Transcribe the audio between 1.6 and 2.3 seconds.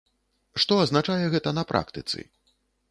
практыцы?